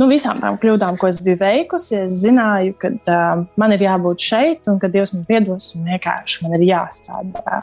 [0.00, 4.26] nu, visām tām kļūdām, ko es biju veikusi, es zināju, ka uh, man ir jābūt
[4.28, 7.62] šeit, un ka Dievs man piedos, un vienkārši man ir jāstrādā.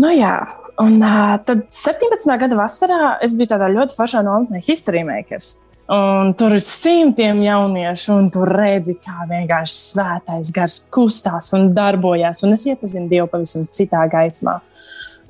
[0.00, 0.36] Nu, jā.
[0.82, 2.26] Un uh, tad 17.
[2.40, 5.58] gada vasarā es biju tādā ļoti foršā nometnē, History Makers.
[5.94, 12.40] Un tur ir simtiem jauniešu, un tur redzi, kā vienkārši svētais gars kustās un darbojas.
[12.46, 14.62] Un es iepazinu Dievu pavisam citā gaismā.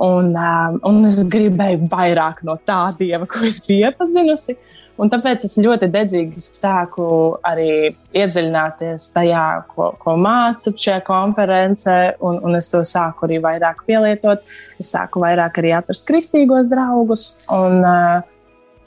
[0.04, 4.56] Un, um, un es gribēju vairāk no tā dieva, ko es biju iepazinusi.
[5.00, 7.06] Un tāpēc es ļoti dedzīgi sāku
[7.42, 13.82] arī iedziļināties tajā, ko, ko māca šajā konferencē, un, un es to sāku arī vairāk
[13.88, 14.44] pielietot.
[14.78, 17.32] Es sāku vairāk arī atrast kristīgos draugus.
[17.50, 18.22] Un, uh,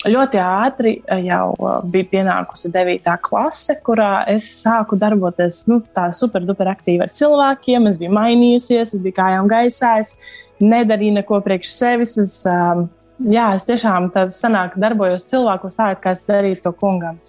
[0.06, 0.94] ļoti ātri
[1.26, 1.54] jau
[1.90, 3.14] bija pienākusi 9.
[3.24, 7.88] klase, kurā es sāku darboties nu, super-duper aktīvi ar cilvēkiem.
[7.90, 10.16] Es biju mainījusies, es biju kājām gaisā, es
[10.62, 12.16] nedarīju neko priekš sevis.
[12.22, 12.88] Es, um,
[13.24, 17.22] jā, es tiešām tādā sanāk, darbojos cilvēkos tā, kā es darīju to kungam.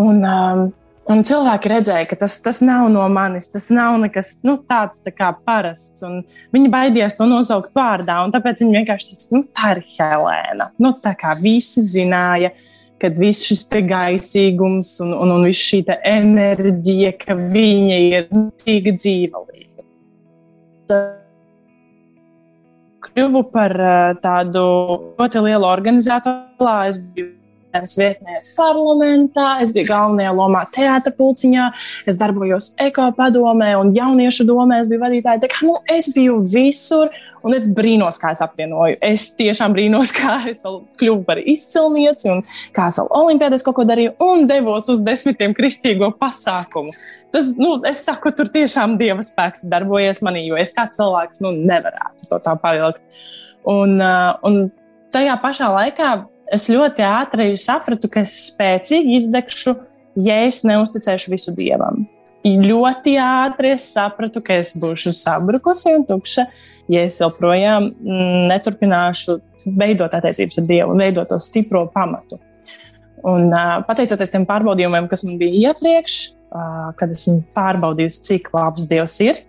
[0.00, 0.68] Un, um,
[1.10, 5.10] Un cilvēki redzēja, ka tas, tas nav no manis, tas nav nekas nu, tāds tā
[5.10, 6.04] kā parasts.
[6.54, 10.68] Viņi baidījās to nosaukt vārdā, un tāpēc viņi vienkārši teica, nu, tā ir Helēna.
[10.78, 12.52] Nu, tā kā visi zināja,
[13.00, 18.28] ka viss šis gaisīgums un, un, un viss šī enerģija, ka viņa ir
[18.62, 19.88] tik dzīvelīga.
[23.16, 23.74] Kļuvu par
[24.22, 24.64] tādu
[25.18, 26.70] ļoti lielu organizatoru.
[26.86, 27.32] Es biju
[27.70, 31.68] vietniece parlamentā, es biju galvenajā lomā teātris pulciņā,
[32.10, 35.42] es darbojos ekopadomē un jauniešu domē, es biju vadītāja.
[35.44, 37.10] Tā kā nu, es biju visur.
[37.46, 38.98] Un es brīnos, kā es apvienoju.
[39.04, 40.62] Es tiešām brīnos, kā es
[41.00, 42.42] kļuvu par izcilnieci un
[42.76, 46.92] kā es vēl olimpiādēs kaut ko darīju un devos uz desmitiem kristīgo pasākumu.
[47.32, 51.54] Tas, nu, es saku, tur tiešām dieva spēks darbojies manī, jo es kā cilvēks nu,
[51.56, 53.02] nevarētu to tā pavilkt.
[53.68, 54.66] Un, uh, un
[55.14, 56.12] tajā pašā laikā
[56.50, 59.76] es ļoti ātri sapratu, ka es spēcīgi izdegšu,
[60.26, 62.08] ja es neusticēšu visu dievam.
[62.40, 66.46] Ļoti ātri es sapratu, ka es būšu sabrukusi un tukša,
[66.88, 69.36] ja es joprojām mm, neturpināšu
[69.76, 72.40] veidot attiecības ar Dievu un veidot to stipro pamatu.
[73.28, 73.52] Un,
[73.84, 76.16] pateicoties tiem pārbaudījumiem, kas man bija iepriekš,
[76.96, 79.42] kad esmu pārbaudījusi, cik labs Dievs ir,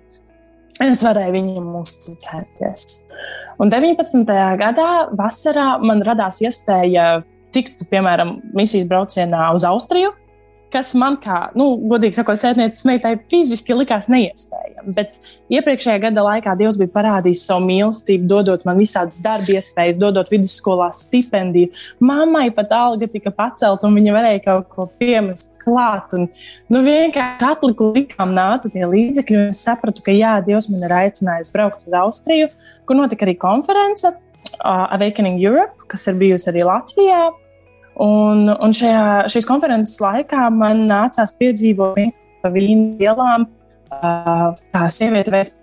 [0.83, 2.99] es varēju viņam uzticēties.
[3.61, 4.25] Un 19.
[4.59, 7.21] gadā, vasarā, man radās iespēja
[7.55, 10.11] tikt, piemēram, misijas braucienā uz Austriju,
[10.71, 14.93] kas man, kā, nu, godīgi sakot, sētnieces meitai fiziski likās neiespējami.
[14.95, 15.17] Bet
[15.51, 20.89] iepriekšējā gada laikā Dievs bija parādījis savu mīlestību, dodot man visādas darba iespējas, dodot vidusskolā
[20.95, 21.71] stipendiju.
[22.03, 26.15] Mammai pat alga tika pacelta, un viņa varēja kaut ko piemest klāt.
[26.17, 26.29] Un,
[26.71, 30.97] nu, vienkārši atliku likām nāca tie līdzekļi, un es sapratu, ka jā, Dievs man ir
[31.03, 32.49] aicinājis braukt uz Austriju,
[32.87, 37.29] kur notika arī konference uh, Awakening Europe, kas ir bijusi arī Latvijā.
[38.01, 41.99] Un, un šajā, šīs konferences laikā man nācās piedzīvot
[42.41, 43.45] pa vīnu ielām,
[43.91, 45.57] kā sieviete veids.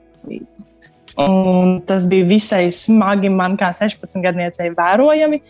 [1.19, 5.41] Un tas bija visai smagi man, kā 16 gadniecei, vērojami.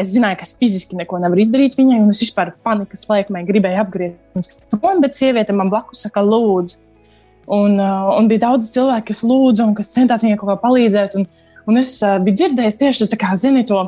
[0.00, 3.82] Es zināju, ka es fiziski neko nevaru izdarīt viņai, un es vispār panikas laikmē gribēju
[3.84, 6.80] apgriezties prom, bet sieviete man blakus saka, lūdzu.
[7.54, 11.18] Un, un bija daudz cilvēku, kas lūdza un kas centās viņai kaut kā palīdzēt.
[11.20, 11.28] Un,
[11.68, 13.84] un es biju dzirdējis tieši kā zini to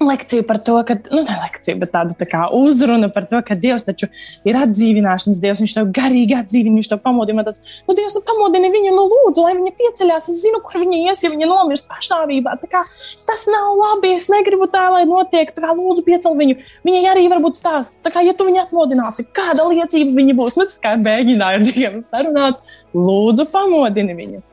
[0.00, 3.56] lekciju par to, ka, nu, ne lekciju, bet tādu tā kā uzrunu par to, ka
[3.58, 4.08] Dievs taču
[4.46, 7.44] ir atdzīvināšanas Dievs, Viņš tev garīgi atdzīvina, Viņš tev pamodina.
[7.46, 10.28] Tas, nu, Dievs, nu, pamodini viņu, nu, lūdzu, lai viņa pieceļās.
[10.32, 12.56] Es zinu, kur viņa ies, ja viņa nomirst pašnāvībā.
[12.72, 12.82] Kā,
[13.28, 15.54] tas nav labi, es negribu tā, lai notiek.
[15.54, 16.58] Tā kā lūdzu, piecel viņu.
[16.86, 20.58] Viņai arī varbūt stāst, tā kā, ja tu viņu atmodināsi, kāda liecība viņa būs.
[20.60, 22.60] Nu, tas kā mēģināja ar Dievu sarunāt,
[22.96, 24.44] lūdzu, pamodini viņu.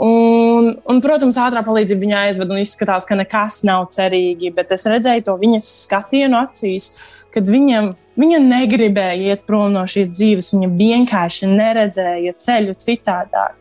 [0.00, 4.52] Un, un, protams, ātrā palīdzība viņai aizved un izskatās, ka nekas nav cerīgi.
[4.56, 6.94] Bet es redzēju to viņas skatienu acīs,
[7.32, 10.48] kad viņam, viņa negribēja iet prom no šīs dzīves.
[10.54, 13.58] Viņa vienkārši neredzēja ceļu citādāk.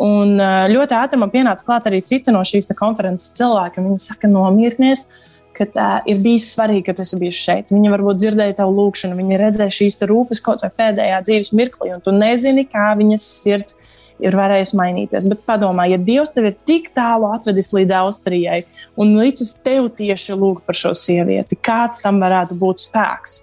[0.00, 0.38] Un
[0.72, 3.84] ļoti ātri man pienāca klāt arī cita no šīs konferences cilvēka.
[3.84, 5.10] Viņa saka, nomierinies.
[5.54, 7.68] Ka tā ir bijis svarīgi, ka tu esi bijis šeit.
[7.70, 12.02] Viņa varbūt dzirdēja tavu lūgšanu, viņa redzēja šīs rūpes kaut vai pēdējā dzīves mirklī, un
[12.02, 13.76] tu nezini, kā viņas sirds
[14.22, 15.28] ir varējis mainīties.
[15.32, 18.62] Bet padomā, ja Dievs tevi ir tik tālu atvedis līdz Austrijai
[19.00, 23.42] un līdz tev tieši lūg par šo sievieti, kāds tam varētu būt spēks?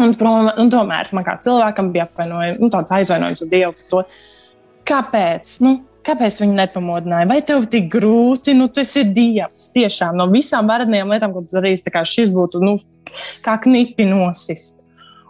[0.00, 4.04] Un, un tomēr man kā cilvēkam bija nu, tāds aizvainojums uz Dievu par to,
[4.88, 5.56] kāpēc.
[5.64, 7.28] Nu, Kāpēc viņi nepamodināja?
[7.30, 8.56] Vai tev tik grūti?
[8.58, 9.68] Nu, tas ir dievs.
[9.70, 12.72] Tiešām no visām varenajām lietām, ko tas darīs, šis būtu nu,
[13.44, 14.80] kā knipi nosist.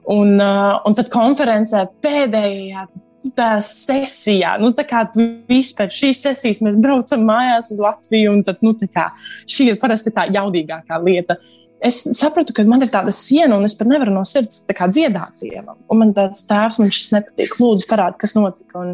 [0.09, 2.87] Un, uh, un tad konferencē pēdējā
[3.31, 8.43] tā sesijā, nu, tā kā viss pēc šīs sesijas mēs braucam mājās uz Latviju, un
[8.47, 9.09] tad, nu, kā,
[9.51, 11.39] šī ir parasti tā jaudīgākā lieta.
[11.83, 15.81] Es sapratu, ka man ir tāda siena, un es pat nevaru no sirds dziedāt dievam.
[15.91, 18.85] Un man tāds tēvs, man šis nepatīk, lūdzu, parādi, kas notika.
[18.85, 18.93] Un,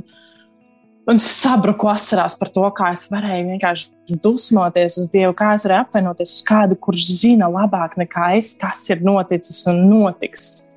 [1.08, 5.84] un sabruku asarās par to, kā es varēju vienkārši dusmoties uz Dievu, kā es varēju
[5.84, 10.67] apvienoties uz kādu, kurš zina labāk nekā es, kas ir noticis un notiks.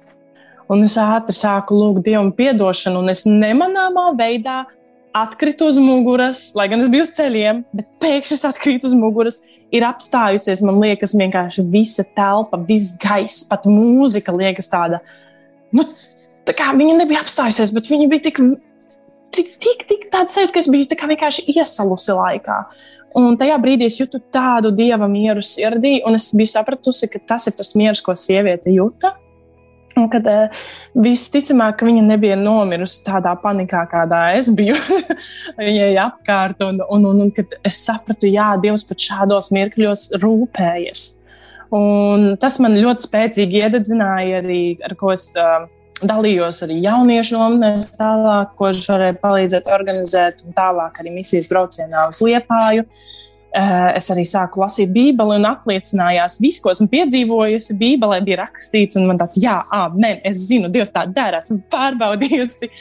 [0.72, 4.64] Un es ātri sāku lūgt Dievam atdošanu, un es nemanāmā veidā
[5.14, 9.42] atkritu uz muguras, lai gan es biju uz ceļiem, bet pēkšņi es atkrītu uz muguras.
[9.72, 15.00] Ir apstājusies, man liekas, vienkārši visa telpa, viss gaiss, pat mūzika liekas tāda.
[15.72, 15.86] Nu,
[16.48, 18.42] tā kā viņa nebija apstājusies, bet viņa bija tik,
[19.32, 22.60] tik, tik, tik tāda sajūta, ka es biju vienkārši iesalusi laikā.
[23.20, 27.48] Un tajā brīdī es jūtu tādu dieva mieru sirdī, un es biju sapratusi, ka tas
[27.48, 29.16] ir tas miers, ko sieviete jūta.
[30.00, 30.68] Un kad uh,
[31.04, 34.78] visticamāk, viņa nebija nomirusi tādā panikā, kādā es biju
[35.60, 41.04] viņai apkārt, un, un, un, un es sapratu, ka Dievs pat šādos mirkļos rūpējas.
[41.76, 45.70] Un tas man ļoti spēcīgi iededzināja arī, ar ko es uh,
[46.08, 52.08] dalījos arī jauniešu nometnēs, tālāk, ko es varēju palīdzēt organizēt, un tālāk arī misijas braucienā
[52.12, 52.88] uz Liepāju.
[52.88, 53.18] Eh,
[53.52, 57.78] es arī sāku lasīt Bībeli un apliecinājās visu, ko esmu piedzīvojusi.
[57.80, 62.72] Bībelē bija rakstīts, man tāds, jā, amen, es zinu, Dievs tā dara, esmu pārbaudījusi.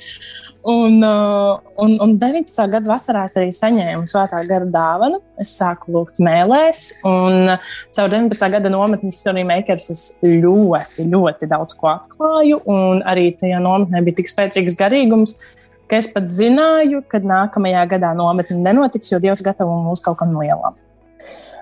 [0.63, 2.67] Un, uh, un, un 19.
[2.69, 5.23] gada vasarā es arī saņēmu svētā gara dāvanu.
[5.41, 7.55] Es sāku lūgt mēlēs, un
[7.97, 8.51] caur 19.
[8.53, 12.61] gada nometnes Story Makers es ļoti, ļoti daudz ko atklāju.
[13.09, 15.57] Arī tajā nometnē bija tik spēcīgs garīgums, ka
[15.99, 20.79] es pat zināju, ka nākamajā gadā nometne nenotiks, jo Dievs gatavo mūs kaut kam lielam.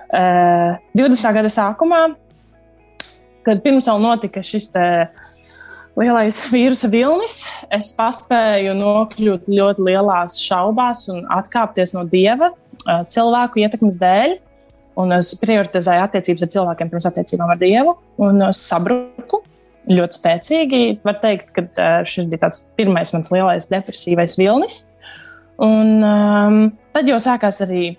[0.09, 1.25] Uh, 20.
[1.35, 2.03] gada sākumā,
[3.45, 5.27] kad pirms vēl notika šis te, uh,
[5.99, 7.41] lielais vīrusa vilnis.
[7.73, 12.53] Es paspēju nokļūt ļoti lielās šaubās un atkāpties no dieva
[12.85, 14.37] cilvēku ietekmes dēļ.
[14.99, 19.39] Un es prioritizēju attiecības ar cilvēkiem pirms attiecībām ar dievu un sabruku
[19.91, 20.81] ļoti spēcīgi.
[21.05, 24.83] Var teikt, ka šis bija tāds pirmais mans lielais depresīvais vilnis.
[25.59, 26.59] Un um,
[26.95, 27.93] tad jau sākās arī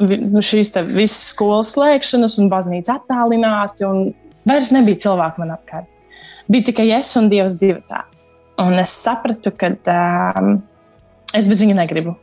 [0.00, 4.14] šīs visas skolas slēgšanas un baznīca attālināti, un
[4.48, 5.98] vairs nebija cilvēku man apkārt
[6.52, 8.04] bija tikai es un Dievs divi tā.
[8.60, 9.72] Un es sapratu, ka
[10.40, 10.58] um,
[11.34, 12.14] es bez viņa negribu.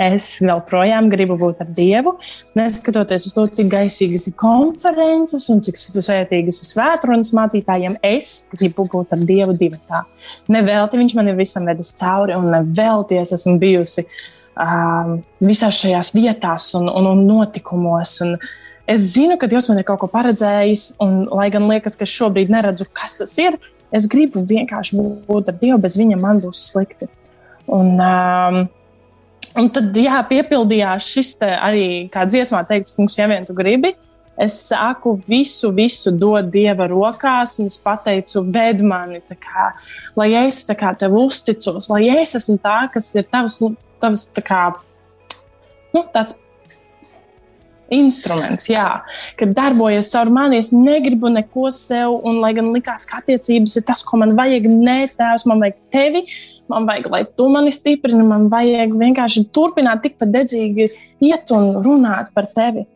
[0.00, 2.14] Es joprojām gribu būt ar Dievu,
[2.56, 7.98] neskatoties uz to, cik gaisīgas ir konferences un cik svētīgas ir svētdienas mācītājiem.
[8.00, 10.04] Es gribu būt ar Dievu divi tā.
[10.52, 14.06] Nevelti viņš man ir visam vedis cauri, un nevelti es esmu bijusi
[14.56, 18.18] um, visās šajās vietās un, un, un notikumos.
[18.24, 18.36] Un,
[18.92, 22.50] Es zinu, ka Dievs man ir kaut ko paredzējis, un, lai gan liekas, ka šobrīd
[22.50, 23.54] neredzu, kas tas ir,
[23.94, 27.06] es gribu vienkārši būt ar Dievu, bez viņa man būs slikti.
[27.70, 28.58] Un, um,
[29.58, 33.94] un tad, jā, piepildījās šis arī, kā dziesmā teikts, kungs, ja vien tu gribi.
[34.42, 39.66] Es sāku visu, visu dot Dieva rokās, un es pateicu, ved mani, kā,
[40.16, 43.60] lai es kā, tev uzticos, lai es esmu tā, kas ir tavs,
[44.00, 44.62] tavs tā kā,
[45.92, 46.40] nu, tāds
[47.92, 48.86] instruments, jā,
[49.38, 50.60] kad darbojas caur mani.
[50.62, 54.68] Es negribu neko sev, un lai gan likās, ka attiecības ir tas, ko man vajag,
[54.72, 56.24] nē, tēvs, man vajag tevi.
[56.70, 60.88] Man vajag, lai tu mani stiprini, man vajag vienkārši turpināt tikpat dedzīgi
[61.26, 62.86] iet un runāt par tevi.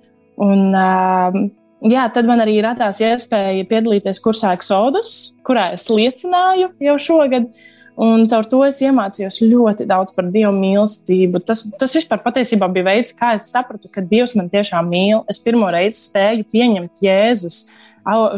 [0.41, 1.39] Un, uh,
[1.85, 7.51] jā, tad man arī radās iespēja piedalīties kursā Exodus, kurā es liecināju jau šogad.
[7.51, 11.41] Uh, Un caur to es iemācījos ļoti daudz par Dieva mīlestību.
[11.49, 15.23] Tas, tas vispār patiesībā bija veids, kā es sapratu, ka Dievs man tiešām mīl.
[15.33, 17.63] Es pirmo reizi spēju pieņemt Jēzus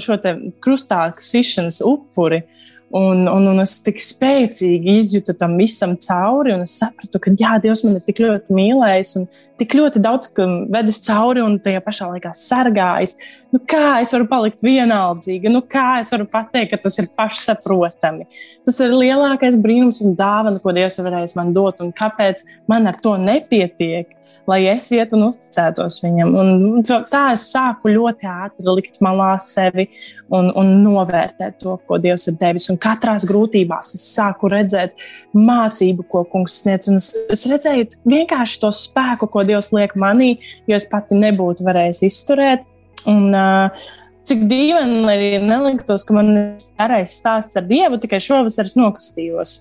[0.05, 0.19] šo
[0.63, 2.45] krustā sišanas upuri.
[2.91, 7.59] Un, un, un es tik spēcīgi izjūtu tam visam cauri, un es sapratu, ka jā,
[7.61, 9.27] Dievs man ir tik ļoti mīlējis, un
[9.61, 10.31] tik ļoti daudz
[10.73, 13.13] vedis cauri, un tajā pašā laikā sargājis.
[13.53, 15.53] Nu, kā es varu palikt vienaldzīga?
[15.53, 18.25] Nu, kā es varu pateikt, ka tas ir pašsaprotami?
[18.65, 22.97] Tas ir lielākais brīnums un dāvana, ko Dievs varēs man dot, un kāpēc man ar
[23.05, 24.17] to nepietiek?
[24.49, 26.33] Lai es ietu un uzticētos viņam.
[26.41, 29.89] Un tā es sāku ļoti ātri likt malā sevi
[30.33, 32.71] un, un novērtēt to, ko Dievs ir devis.
[32.73, 34.97] Un katrā grūtībās es sāku redzēt
[35.37, 36.89] mācību, ko kungs sniedz.
[36.91, 40.37] Un es, es redzēju vienkārši to spēku, ko Dievs liek manī,
[40.69, 42.67] jo es pati nebūtu varējis izturēt.
[43.09, 43.89] Un, uh,
[44.29, 49.55] Cik dīvaini arī neliktos, ka man ir garais stāsts ar Dievu, tikai šovasar es nokristījos.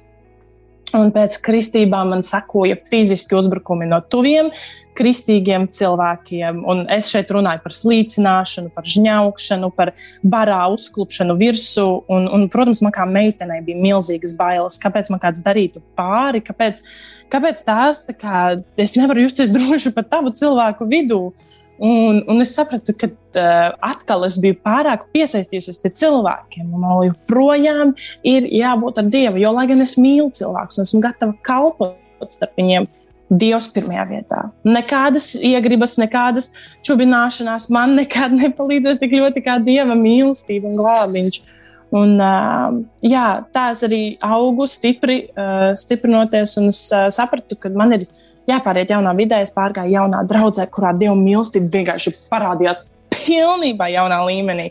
[0.95, 4.53] Un pēc kristībām man sekoja fiziski uzbrukumi no tuviem
[4.97, 6.61] kristīgiem cilvēkiem.
[6.65, 9.91] Un es šeit runāju par slīcināšanu, par žņaukšanu, par
[10.23, 11.85] barā uzklupšanu virsū.
[12.13, 14.79] Un, un, protams, man kā meitenei bija milzīgas bailes.
[14.81, 16.41] Kāpēc man kāds darītu pāri?
[16.47, 16.81] Kāpēc,
[17.33, 18.45] kāpēc tās tā kā,
[18.79, 21.21] es nevaru justies droši pat tavu cilvēku vidū?
[21.78, 26.71] Un, un es sapratu, ka uh, atkal es biju pārāk piesaistījusies pie cilvēkiem.
[26.73, 27.93] Man joprojām
[28.25, 32.57] ir jābūt ar Dievu, jo, lai gan es mīlu cilvēkus un esmu gatava kalpot starp
[32.57, 32.89] viņiem,
[33.28, 34.41] Dievs pirmajā vietā.
[34.63, 36.47] Nekādas iegribas, nekādas
[36.88, 41.41] čubināšanās man nekad nepalīdzēs tik ļoti kā Dieva mīlestība un glābiņš.
[41.97, 43.25] Un, uh, jā,
[43.55, 48.07] tā es arī augu stipri, uh, stiprinoties, un es uh, sapratu, ka man ir
[48.50, 52.86] jāpāriet jaunā vidē, es pārgāju jaunā draudzē, kurā Dieva mīlestība vienkārši parādījās
[53.28, 54.69] pilnībā jaunā līmenī.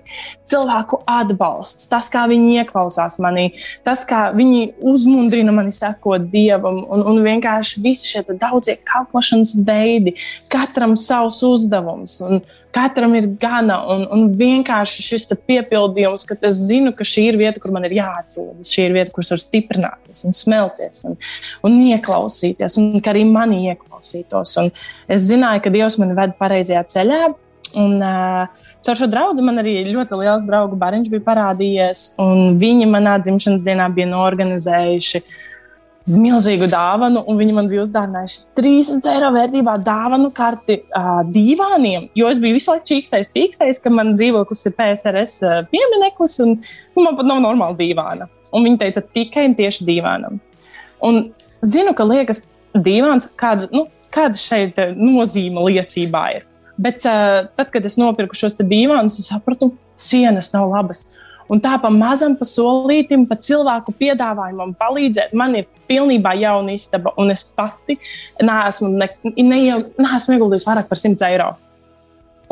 [0.48, 3.50] Cilvēku atbalsts, tas, kā viņi ieklausās manī,
[3.86, 10.16] tas, kā viņi uzmundrina mani sekot dievam, un, un vienkārši visi šie daudzie kalpošanas veidi,
[10.52, 12.20] katram savs uzdevums.
[12.24, 12.46] Un,
[12.76, 17.61] Katram ir gana, un, un vienkārši šis piepildījums, ka es zinu, ka šī ir vieta,
[17.62, 18.68] kur man ir jāatrodas.
[18.68, 21.16] Šī ir vieta, kur var stiprināties, un smelties un,
[21.64, 24.52] un ieklausīties, un ka arī mani ieklausītos.
[24.61, 24.68] Un
[25.09, 27.22] es zināju, ka Dievs mani ved pareizajā ceļā.
[27.74, 28.46] Un, uh,
[28.86, 32.06] caur šo draugu man arī ļoti liels draugu bariņš bija parādījies,
[32.60, 35.22] viņi manā dzimšanas dienā bija norganizējuši
[36.06, 42.06] milzīgu dāvanu, un viņi man bija uzdāvinājuši 300 eiro vērtībā dāvanu karti uh, divāniem.
[42.14, 45.36] Jo es biju visu laiku čīkstējis, pīkstējis, ka man dzīvoklis ir PSRS
[45.72, 48.30] piemineklis, un nu, man pat nav normāla dīvāna.
[48.54, 50.38] Un viņi teica, tikai un tieši dīvānam.
[51.04, 51.24] Un
[51.66, 52.46] zinu, ka liekas,
[52.86, 56.46] dīvāns, kāda, nu, kāda šeit nozīme liecībā ir.
[56.77, 61.07] Bet uh, tad, kad es nopirku šos dīvānus, es sapratu, sienas nav labas.
[61.49, 65.35] Un tā pa mazam, pa solītam, pa cilvēku piedāvājumam palīdzēt.
[65.39, 67.99] Man ir pilnībā jauna istaba, un es pati
[68.43, 69.61] neesmu, ne, ne,
[70.03, 71.53] neesmu ieguldījis vairāk par 100 eiro.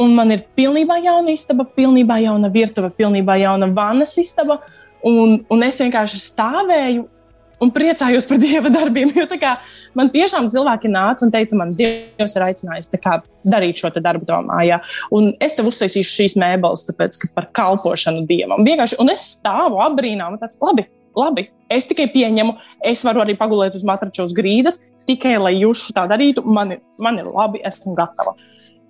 [0.01, 4.61] Un man ir pilnībā jauna istaba, pilnībā jauna virtuve, pilnībā jauna vannas istaba.
[5.05, 7.05] Un, un es vienkārši stāvēju
[7.65, 9.13] un priecājos par dieva darbiem.
[9.17, 9.57] Jo kā,
[9.97, 14.81] man tiešām cilvēki nāca un teica, man Dievs ir aicinājis kā, darīt šo darbu mājā.
[15.15, 18.65] Un es tev uztaisīšu šīs mēbeles, tāpēc, ka par kalpošanu dievam.
[18.67, 20.87] Vienkārši, un es stāvu apbrīnā, un tāds labi.
[21.15, 22.57] Labi, es tikai pieņemu,
[22.91, 26.43] es varu arī pagulēt uz matrača uz grīdas, tikai lai jūs tā darītu.
[26.43, 28.35] Man, man ir labi, esmu gatava.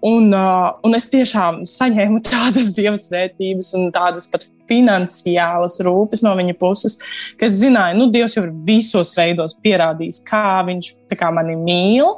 [0.04, 6.56] Un, uh, un es tiešām saņēmu tādas dievsvētības un tādas pat finansiālas rūpes no viņa
[6.60, 6.98] puses,
[7.40, 11.56] ka es zināju, ka nu, Dievs jau ir visos veidos pierādījis, kā viņš kā mani
[11.56, 12.10] mīl.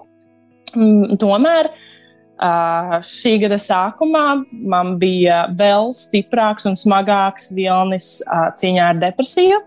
[0.75, 8.91] Mm, tomēr uh, šī gada sākumā man bija vēl stiprāks un smagāks vilnis uh, cīņā
[8.97, 9.63] ar depresiju,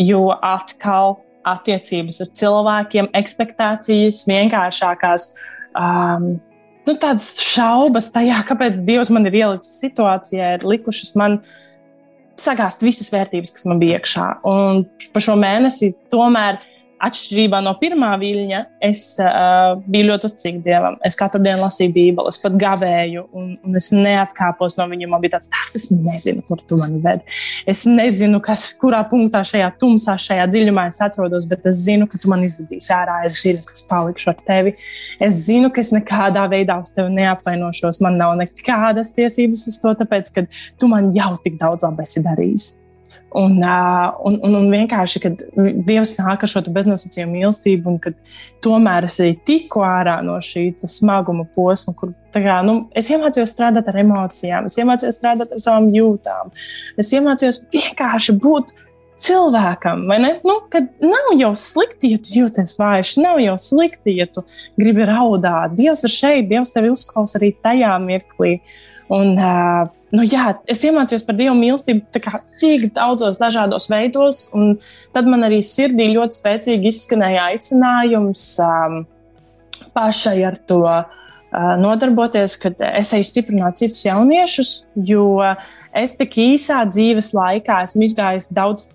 [0.00, 5.30] jo atkal attiecības ar cilvēkiem, expectācijas vienkāršākās.
[5.76, 6.38] Um,
[6.88, 11.40] nu, tādas šaubas tajā, kāpēc Dievs man ir ielicis situācijā, ir likušas man
[12.40, 14.28] sagāzt visas vērtības, kas man bija iekšā.
[14.50, 16.60] Un pa šo mēnesi tomēr
[17.04, 20.98] atšķirībā no pirmā viļņa, es uh, biju ļoti uzticīga Dievam.
[21.06, 25.08] Es katru dienu lasīju Bībeli, es pat gavēju, un, un es neatkāpos no viņa.
[25.10, 27.24] Man bija tāds, tas es nezinu, kur tu mani ved.
[27.70, 32.20] Es nezinu, kas, kurā punktā šajā tumsā, šajā dziļumā es atrodos, bet es zinu, ka
[32.20, 33.20] tu man izvedīsi ārā.
[33.28, 34.76] Es zinu, ka es palikšu ar tevi.
[35.22, 38.00] Es zinu, ka es nekādā veidā uz tevi neapvainošos.
[38.04, 40.48] Man nav nekādas tiesības uz to, tāpēc, ka
[40.80, 42.72] tu man jau tik daudz labi esi darījis.
[43.34, 45.40] Un, un, un, un vienkārši, kad
[45.88, 48.14] Dievs nāk ar šo beznosacījumu mīlestību, un kad
[48.62, 53.90] tomēr es arī tiku ārā no šī smaguma posma, kur kā, nu, es iemācījos strādāt
[53.90, 56.54] ar emocijām, es iemācījos strādāt ar savām jūtām,
[57.00, 58.70] es iemācījos vienkārši būt
[59.24, 60.32] cilvēkam, vai ne?
[60.46, 64.44] Nu, kad nav jau slikti, ja tu jūties vājš, nav jau slikti, ja tu
[64.80, 65.76] gribi raudāt.
[65.78, 68.58] Dievs ir šeit, Dievs tevi uzklausa arī tajā mirklī.
[69.12, 72.22] Un, uh, nu, jā, es iemācījos par Dieva mīlestību
[72.60, 74.78] tik daudzos dažādos veidos, un
[75.16, 79.02] tad man arī sirdī ļoti spēcīgi izskanēja aicinājums um,
[79.96, 81.04] pašai ar to uh,
[81.80, 85.28] nodarboties, kad es eju stiprināt citus jauniešus, jo
[85.94, 88.88] es tik īsā dzīves laikā esmu izgājis daudz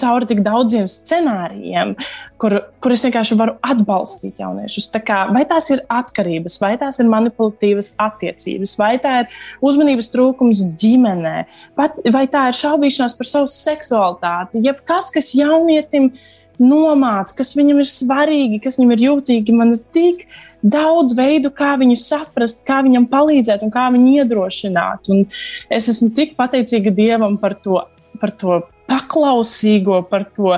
[0.00, 1.94] cauri tik daudziem scenārijiem,
[2.40, 4.88] kur, kur es vienkārši varu atbalstīt jauniešus.
[4.94, 10.10] Tā kā, vai tās ir atkarības, vai tās ir manipulatīvas attiecības, vai tā ir uzmanības
[10.14, 11.36] trūkums ģimenē,
[11.78, 16.12] pat, vai tā ir šaubīšanās par savu seksualitāti, jebkas, kas jaunietim
[16.60, 19.56] nomāca, kas viņam ir svarīgi, kas viņam ir jūtīgi.
[19.56, 20.26] Man ir tik
[20.64, 25.10] daudz veidu, kā viņu saprast, kā viņam palīdzēt un kā viņu iedrošināt.
[25.12, 25.26] Un
[25.72, 27.82] es esmu tik pateicīga Dievam par to,
[28.22, 30.56] par to paklausīgo, par to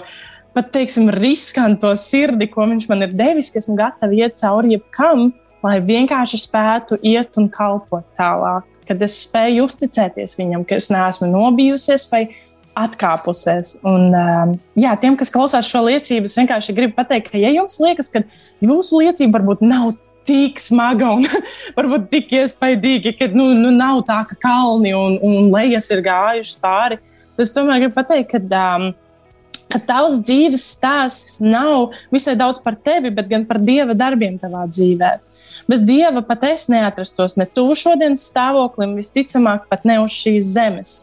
[0.56, 5.28] pat teiksim, riskanto sirdi, ko viņš man ir devis, ka esmu gatava iet cauri jebkam,
[5.66, 8.64] lai vienkārši spētu iet un kalpot tālāk.
[8.86, 12.28] Kad es spēju uzticēties viņam, ka es neesmu nobijusies vai
[12.76, 13.78] atkāpusies.
[13.88, 17.78] Un, um, jā, tiem, kas klausās šo liecību, es vienkārši gribu pateikt, ka, ja jums
[17.82, 18.22] liekas, ka
[18.64, 19.94] jūsu liecība varbūt nav
[20.28, 21.26] tik smaga un
[21.78, 26.60] varbūt tik iespaidīga, ka nu, nu, nav tā, ka kalni un, un lejas ir gājušas
[26.62, 27.00] pāri,
[27.42, 28.40] Es tomēr gribu pateikt, ka,
[28.76, 28.90] um,
[29.72, 34.64] ka tavs dzīves stāsts nav visai daudz par tevi, bet gan par dieva darbiem tavā
[34.70, 35.16] dzīvē.
[35.66, 40.96] Bez dieva pat es neatrastos ne tuvu šodienas stāvoklim, visticamāk, pat ne uz šīs zemes.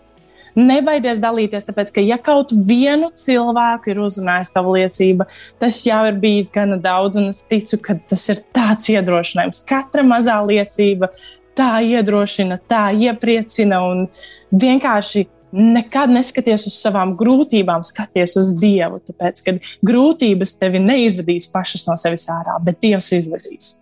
[0.53, 5.25] Nebaidies dalīties, tāpēc, ka, ja kaut vienu cilvēku ir uzrunājis tava liecība,
[5.59, 9.63] tas jau ir bijis gana daudz, un es ticu, ka tas ir tāds iedrošinājums.
[9.69, 11.09] Katra mazā liecība
[11.57, 14.05] tā iedrošina, tā iepriecina un
[14.53, 18.99] vienkārši nekad neskaties uz savām grūtībām, skaties uz Dievu.
[19.05, 23.75] Tāpēc, kad grūtības tevi neizvedīs pašas no sevis ārā, bet Dievs izvedīs.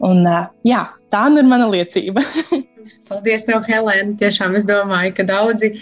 [0.00, 0.24] Un,
[0.64, 2.24] jā, tā nu ir mana liecība.
[3.10, 4.16] Paldies, tev, Helēna.
[4.20, 5.74] Tiešām es domāju, ka daudzi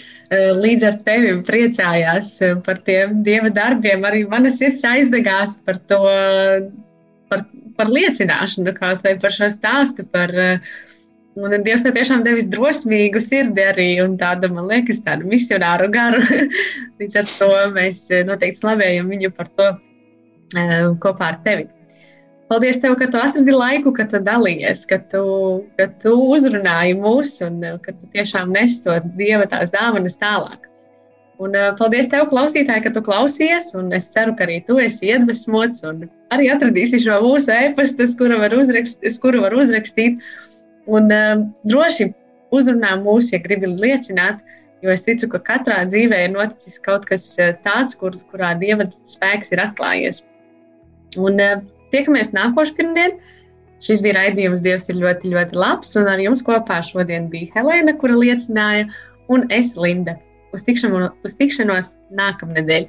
[0.58, 2.32] līdz ar tevi priecājās
[2.66, 4.02] par tiem dieva darbiem.
[4.08, 6.00] Arī mana sirds aizdegās par to,
[7.30, 7.46] par,
[7.78, 10.08] par liecināšanu, kā vai par šo stāstu.
[10.10, 10.34] Par,
[11.38, 16.22] un Dievs ir tiešām devis drosmīgu sirdi arī un tādu, man liekas, tādu misionāru garu.
[17.00, 19.72] līdz ar to mēs noteikti slavējam viņu par to
[21.02, 21.68] kopā ar tevi.
[22.48, 25.22] Paldies, tev, ka tu atradi laiku, ka tu dalījies, ka tu,
[25.76, 30.64] ka tu uzrunāji mūs un ka tu tiešām nes to dieva tās dāvanas tālāk.
[31.38, 33.68] Un, paldies, tev, klausītāji, ka tu klausies.
[33.94, 38.56] Es ceru, ka arī tu esi iedvesmots un arī atradīsi šo mūsu e-pastu, kuru var,
[38.56, 40.18] uzrakst, kuru var uzrakstīt.
[40.88, 42.10] Un uh, droši
[42.54, 44.40] uzrunā mūs, ja gribi liecināt,
[44.84, 47.30] jo es ticu, ka katrā dzīvē ir noticis kaut kas
[47.64, 50.22] tāds, kur, kurā dieva spēks ir atklājies.
[51.18, 51.58] Un, uh,
[51.92, 53.16] Tiekamies nākošais pirmdien.
[53.84, 55.94] Šis bija raidījums, Dievs ir ļoti, ļoti labs.
[55.96, 58.88] Un ar jums kopā šodien bija Helēna, kura liecināja,
[59.32, 60.18] un es Linda.
[60.56, 62.88] Uz tikšanos, uz tikšanos nākamnedēļ!